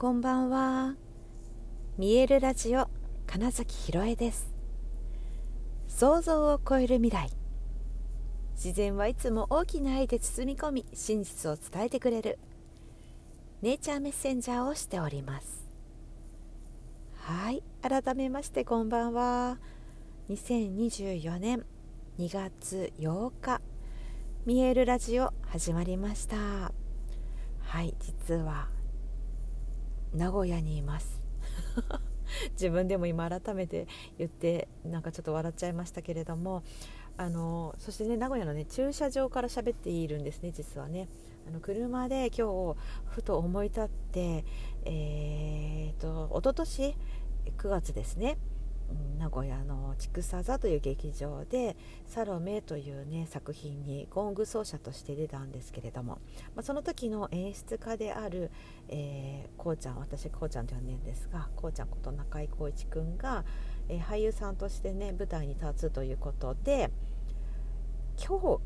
[0.00, 0.94] こんばんは。
[1.98, 2.88] 見えるラジオ
[3.26, 4.50] 金崎ひろえです。
[5.88, 7.28] 想像を超える未来。
[8.54, 12.38] 自然はいつも大きな愛で包み込み真実を伝えてくれる。
[13.60, 15.68] ネイチャーメッセンジャーをしております。
[17.16, 19.58] はい改めましてこんばんは。
[20.30, 21.66] 2024年
[22.18, 23.60] 2月8日
[24.46, 26.72] 見えるラジオ始まりました。
[27.60, 28.79] はい実は
[30.14, 31.20] 名古屋にいます。
[32.52, 33.86] 自分でも今改めて
[34.18, 36.62] 言ってなんかちょっと笑っちゃいましたけれども
[37.16, 41.08] あのそしてね名古屋のね駐車場から喋っているんですね実はね。
[41.48, 44.44] あの車で今日ふと思い立って
[44.84, 46.96] えーと、と一昨年
[47.56, 48.36] 9月ですね。
[49.18, 51.76] 名古屋の筑佐座という劇場で
[52.06, 56.18] 「サロメ」というね作品にゴング奏者として出たんですけれども、
[56.54, 58.50] まあ、その時の演出家である、
[58.88, 63.44] えー、こうちゃん私こうちゃんと呼んでるんですがこうちゃんこと中井浩一君が、
[63.88, 66.90] えー、俳優さんとしてね舞台に立つということで
[68.16, 68.60] 今日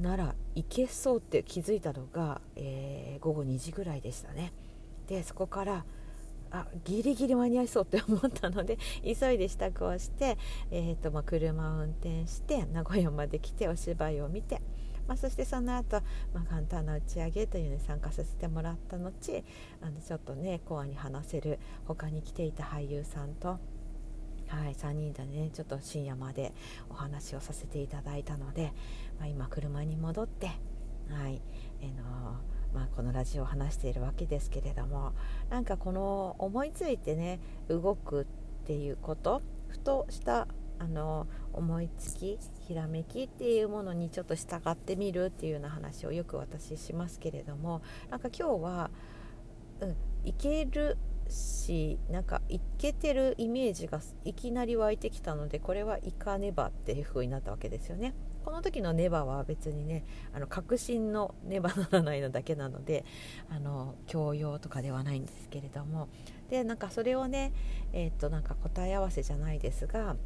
[0.00, 4.52] ならいけそうって気づいたのが、えー、午後2時ぐらいでしたね。
[5.08, 5.84] でそこから
[6.50, 10.36] あギリギリ間に合いそうって思ったので 急いで支度をして、
[10.70, 14.60] えーとまあ、車を運転して名古屋まで来てお芝居を見て、
[15.06, 16.02] まあ、そしてその後、
[16.34, 19.08] まあ簡単な打ち上げというのに参加させてもらった後
[19.80, 23.58] あのちょっとねコアに話せる他に来ていた俳優さんと。
[24.48, 26.52] はい、3人でねちょっと深夜まで
[26.88, 28.72] お話をさせていただいたので、
[29.16, 30.48] まあ、今車に戻って、
[31.08, 31.40] はい
[31.80, 35.12] えー、のーまあ、このラジオを話しているわけですけれども
[35.50, 40.46] なんかこの思いついてね動くっていうことふとした
[40.78, 48.90] あの思いつきひらめきっていうものにちょっと従ってみるっていうような話をよく私しますけれどもなんか今日は、
[49.80, 50.96] うん、いける
[51.28, 58.14] しなんかいけてるイメージがいきなり湧いてきたのでこれはいかねばっていう風になったわけですよね。
[58.44, 63.04] この時のネバは別にねあの確信のネバならないのだけなので
[63.50, 66.08] あの教養とかではないんですけれども。
[66.48, 67.52] でなんかそれをね
[67.92, 70.16] えっ、となんか答え合わせじゃないですが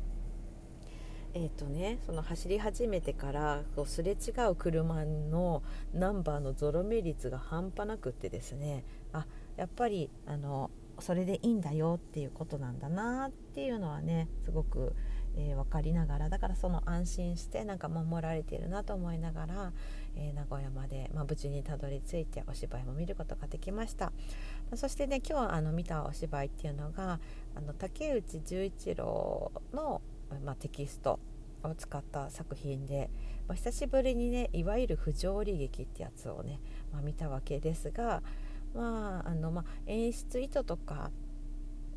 [1.36, 9.26] えーとね、その走り始めてからこうすれ違う車のナンバーのゾロ目率が半端なくってですねあ
[9.56, 10.70] やっぱりあの
[11.00, 14.94] それでいいんだよっていうことなんだなっていうのはねすごく
[15.36, 19.72] えー、分かりながらだからその安心してなんか守られているなと思いながら、
[20.16, 24.12] えー、名古屋まで、まあ、無事にたどり着いてお芝居も見ることができました、ま
[24.74, 27.20] あ、そしてね今日あの見たお芝居っていうのが
[27.54, 30.00] あの竹内十一郎の、
[30.44, 31.18] まあ、テキスト
[31.62, 33.10] を使った作品で、
[33.48, 36.60] まあ、久しぶりにねいわゆる不条理劇ってやつをね、
[36.92, 38.22] まあ、見たわけですが、
[38.74, 41.10] まああのまあ、演出意図とか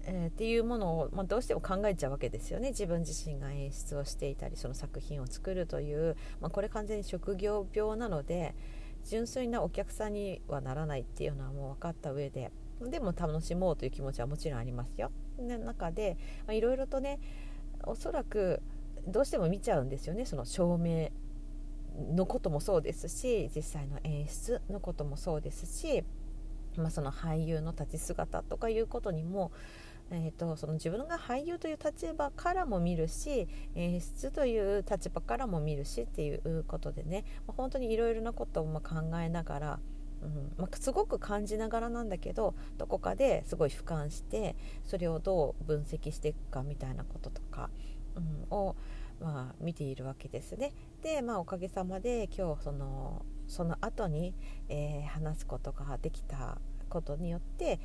[0.09, 2.69] えー、っていうものを、まあ、どうしても考えちゃうわけですよね。
[2.69, 8.55] 自分自身が演出をしていたりその作品を作るという、まあ、これ完全に職業病なので
[9.05, 12.51] 純粋なお客さんにはならないっていうのはもう分かった上で
[12.81, 15.11] でも楽しもうという気持ちはもちろんありますよ。
[15.39, 16.17] の中で
[16.49, 17.19] いろいろとね
[17.83, 18.61] おそらく
[19.07, 20.25] どうしても見ちゃうんですよね。
[20.25, 21.09] その照明
[22.15, 26.03] のこともそうですし実際の演出のこともそうですし、
[26.77, 29.51] まあ、その俳優の立ち姿とかいうことにも
[30.11, 39.79] えーと、その自分が俳優という立場からも見るし演出という立場からも見るしっていうことでね、まあ、本当にいろいろなことをま考えながら、
[40.21, 47.69] うんまあ、すごく感じながらなんだけどどこかですごい俯瞰してそれをどう分析していくかみたいなこととか、
[48.15, 48.75] うん、を、
[49.19, 50.71] まあ、見ているわけですね。
[51.01, 54.33] で、まあ、おかげさまで今日そのその後に、
[54.67, 56.57] えー、話すことができた
[56.89, 57.79] ことによって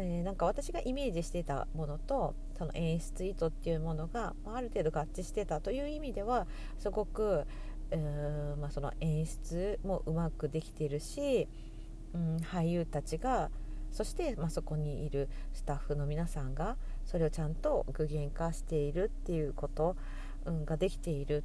[0.00, 6.46] えー、なんか私がイメージしてたものとその演出意図っていうものがある程度合致してたという意味では
[6.78, 7.44] すごく、
[7.90, 11.48] えー、まあ、その演出もうまくできてるし、
[12.14, 13.50] うん、俳優たちが
[13.90, 19.96] そして、まあ、そこにいるスタッフの皆さんがそれをちゃんと具現化しているっていうこと、
[20.44, 21.42] うん、ができている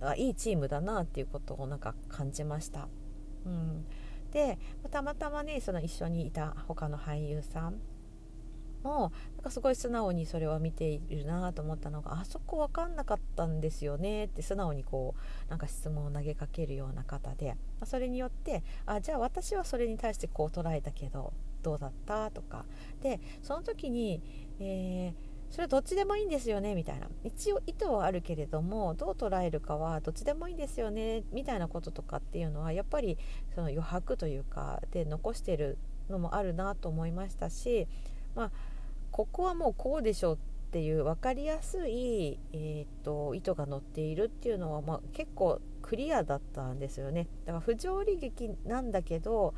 [0.00, 2.88] あいいチームだなっていうことをなんか感じました。
[3.46, 3.86] うん
[4.32, 4.58] で
[4.90, 7.80] たまたまねその一緒にいた他の俳優さん
[8.82, 15.14] もなんかすごい素直にそれは見ているなと思ったのがあそこ分かんなかったんですよねって素直にこ
[15.46, 21.32] うなんか質問を投げかけるような方でまそれによってあじゃあ私はそれに対してこう捉えたけど
[21.62, 22.64] どうだったとか。
[23.02, 24.20] でその時に、
[24.58, 27.08] えーそれどっちでもいいんですよねみたいな。
[27.24, 33.18] 一応意図はあるけれどもどう捉えるかはどっちでもいいんですよねみたいなこととかっていうのはやっぱり
[33.54, 35.76] その余白というかで残してる
[36.08, 37.86] のもあるなと思いましたし、
[38.34, 38.50] まあ、
[39.10, 40.38] ここはもうこうでしょうっ
[40.72, 47.28] ていう分かりやすい、えーと、意図が載っているっていうのは、まあ、結構クリアだったんですよね。
[47.44, 49.52] だから不条理劇なんだけど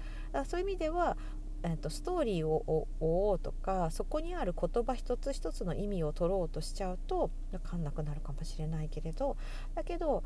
[0.44, 1.16] そういう意味では、
[1.64, 9.38] えーと、ストーリーを追おうとかそこにある言葉一つ一つの意味を取ろうとしちゃうと分かんなくなるかもしれないけれど
[9.74, 10.22] だけど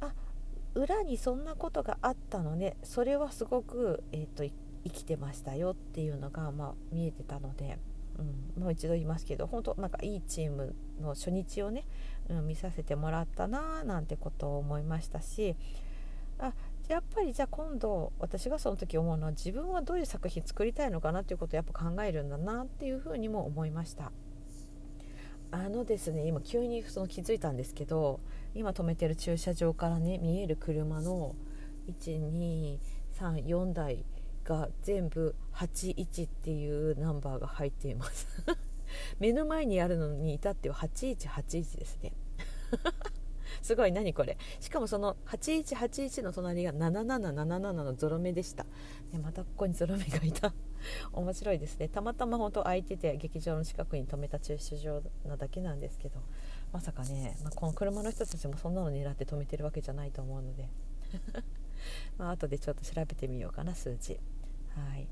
[0.00, 0.12] あ
[0.74, 4.44] 裏にそんなことがあったのねそれはすごく、えーと
[4.86, 7.78] 生きてましたよっていうのが、まあ、見えてたので。
[8.18, 11.84] うん、もう一度言いますけど本当なんかいいチームの初日をね、
[12.30, 15.54] うん、見させてもらったななんてことを思いましたし
[16.38, 16.54] あ
[16.88, 24.12] やっぱりじゃあ今度私がその時思うのは自分はどういう作品作りたいのかなっていうことをやっぱ考えるんだなっていうふうにも思いました。
[25.50, 28.20] あのですね今急にその気づいたんですけど
[28.54, 31.34] 今止めてる駐車場からね見える車の
[31.88, 34.04] 1234台
[34.44, 38.26] が全部81っていうナンバーが入っています。
[39.18, 42.12] 目の前にあるのに至っては8181ですね。
[43.66, 44.38] すごい何これ。
[44.60, 48.64] しかもその8181の隣が7777のゾロ目でした、
[49.10, 50.54] でまたここにゾロ目がいた。
[51.12, 51.88] 面白いですね。
[51.88, 56.20] たまたま本当空いてて劇場の近くに止めた駐車場なだけなんですけど。
[56.72, 60.68] まさかね、まあ、この車の人たちもそんなの狙って止めてるわけじゃないと思うので。
[62.18, 64.20] まあ後でちょっと調べてみようかな数字。
[64.76, 65.08] はい。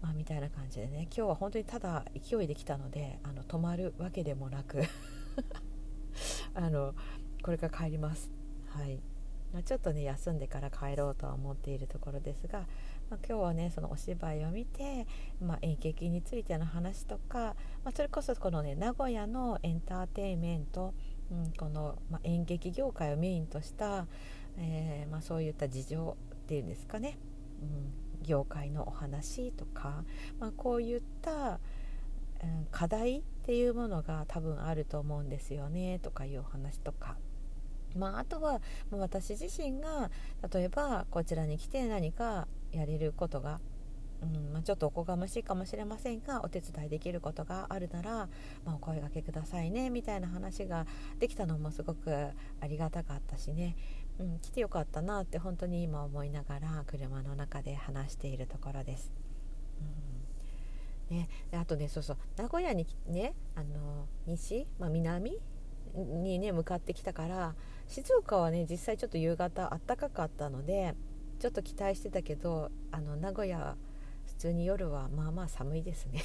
[0.00, 1.02] まあ、みたいな感じでね。
[1.14, 4.84] 今日は本当にただ勢いで来たのであの止まるわけでもなく。
[6.54, 6.94] あの
[7.42, 8.30] これから帰ります。
[8.68, 9.00] はい
[9.52, 12.60] ま、ちょっとね休んでから帰ろうとは思っているところですが、
[13.10, 15.06] まあ、今日はねそのお芝居を見て、
[15.40, 20.94] まあ、演劇についての話とか、まあ、それこそこのね名古屋のエンターテインメント、
[21.30, 24.06] うん、この、ま、演劇業界をメインとした、
[24.56, 27.18] えーま、そういった事情っていうんですかね、
[27.62, 30.04] うん、業界のお話とか、
[30.38, 31.58] ま、こういった、
[32.42, 37.16] うん、課題っていうものが多分あると思うんですよねとかいうお話とか。
[37.96, 38.60] まあ、あとは
[38.90, 40.10] 私自身が
[40.52, 43.60] 例えばこちらに来て何かやれることが
[44.22, 48.28] うんまあ、ちょっとおこがましいかもしれませんがお手伝いできることがあるなら、
[48.64, 50.86] まあ、お声がけくださいねみたいな話が
[51.18, 52.12] できたのもすごく
[52.60, 53.76] ありがたかったしね、
[54.18, 59.10] うん、来てよかったなって本当に今思いながら車の中で話しているところです。
[61.10, 61.16] うん。
[61.16, 65.40] ね、あとねそうそう名古屋にねあの西、まあ、南？
[65.94, 67.54] にね向かってきたから
[67.86, 70.94] 静岡はね実際ちょっと夕方あったかかったので
[71.38, 73.76] ちょっと期待してたけどあの名古屋
[74.26, 76.22] 普通に夜はまあまあ寒いですね。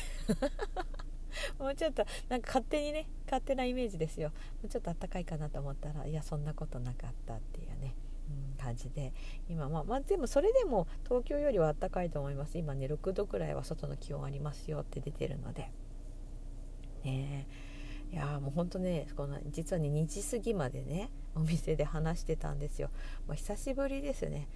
[1.59, 4.29] もうちょっとなんか勝手にね勝手なイメージですよ。
[4.29, 4.35] も
[4.65, 7.95] うちょっと暖かいかなと思ったらいやそんなことなかったっていうね、
[8.29, 9.13] うん、感じで。
[9.49, 12.57] 今まあ、まあ、でもそれでも東京よりは暖かいと思います。
[12.57, 15.71] 今ね6度くらいは外の気温ありますよって出てるので。
[17.03, 17.64] ねえ。
[18.11, 22.89] いやもうほんとねこの実はね2時過ぎまでねお店で話してたんですよ、
[23.27, 24.47] まあ、久しぶりですね。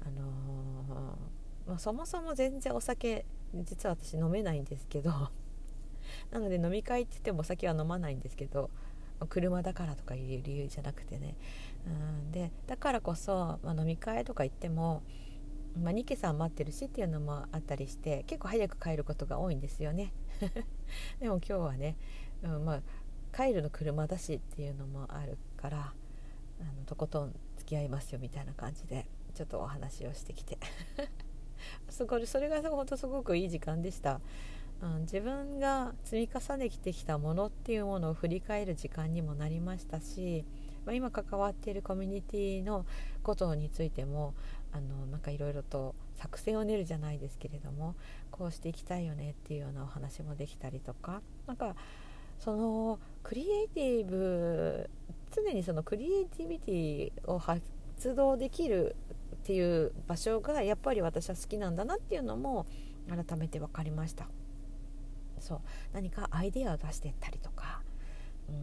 [0.00, 3.24] あのーまあ、そもそも全然お酒
[3.54, 5.10] 実は私飲めないんですけど
[6.30, 8.70] なので飲み会って言ってもお酒は飲まないんですけど
[9.28, 11.36] 車だからとかいう理由じゃなくてね。
[11.86, 15.02] うんでだからこそ、まあ、飲み会とか行っても、
[15.80, 20.12] まあ、ニケさん待ってるしっていうのもあったりして結構早く帰ることが多いんですよね。
[21.20, 21.96] でも今日はね、
[22.44, 22.82] うんまあ、
[23.36, 25.92] 帰るの車だしっていうのもあるから
[26.60, 30.58] あのとことん付き合いますよみたいな感じでちょっとお話をしてきて。
[31.88, 34.20] すごいそれが本当すごくいい時間でした、
[34.82, 40.44] うん、自分が積み重ねてきたものっていうものを振り返る時間にもなりましたし、
[40.84, 42.84] まあ、今関わっているコミュニティの
[43.22, 44.34] ことについても
[44.72, 47.94] あのなんかいろいろと作戦を練るじゃないですけれども
[48.30, 51.76] こうしていきたいよねっていうようなお話もできたりとかなんか
[52.38, 54.90] そのクリエイティブ
[55.34, 57.62] 常にそのクリエイティビティを発
[58.14, 58.96] 動できる
[59.34, 62.66] っていう場所がやっぱり私は好きなんだなっていうのも
[63.08, 64.28] 改めて分かりました。
[65.38, 65.60] そう。
[65.92, 67.82] 何かアイデアを出してったりとか
[68.48, 68.54] うん。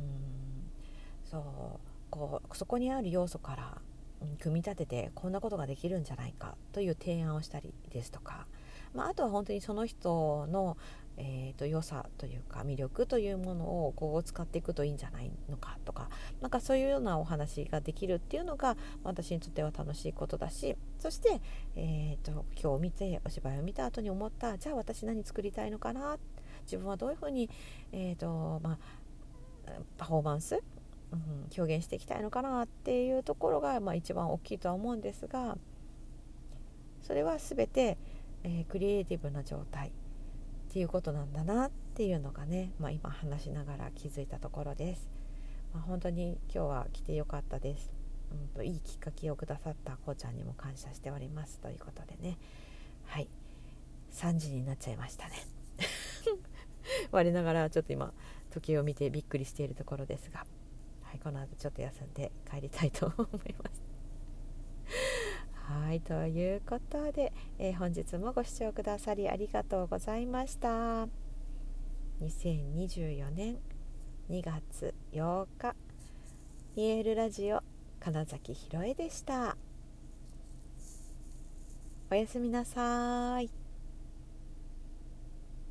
[1.24, 1.92] そう。
[2.10, 3.82] こうそこにある要素から、
[4.22, 8.48] うん、組み立ててこんなことができるんじゃないかという提案をしたりですとか、
[8.94, 10.78] まあ、あとは本当にその人の
[11.18, 16.10] えーと、良さというか魅力というものをこう使っていくといいんじゃないのかとか
[16.42, 21.42] なんかそういうようなお話ができるっていうのが私にとっては楽しいことだしそして、
[21.76, 26.18] えーと、今日見てお芝居を見た後に思ったじゃあ私何作りたいのかな
[26.64, 27.50] 自分はどういうふうに、
[27.92, 28.78] えーとまあ、
[29.98, 30.62] パフォーマンス、
[31.12, 31.20] うん、
[31.58, 35.58] 表現していきたいのかなっていうところが、まあ、一番大きいとは思うんですが
[37.02, 37.98] それは全て
[38.44, 39.92] えー、クリエイティブな状態
[40.72, 45.10] っていうことなんだなっていうのがね、まあ、今話しながら気づいたところです。
[45.74, 47.92] まあ、本当に今日は来てよかったです。
[48.32, 52.38] うんといいきっかけをくださったこうちゃんにも感謝しておりますということでね。
[53.04, 53.28] はい。
[54.14, 55.34] 3時になっちゃいましたね。
[57.12, 58.14] 我ながらちょっと今
[58.50, 60.46] 時計を見てびっくりしているところですが、
[61.02, 63.84] はい、この後ちょっと休んで帰りたいと思います。
[65.72, 71.08] はいということで、えー、本日もご視聴くださりありがとうございました。
[72.22, 73.58] 2024年
[74.30, 75.76] 2月8日
[76.76, 77.62] 見えるラジオ
[78.00, 79.56] 金崎ひろえでした。
[82.12, 83.61] おやすみなさい。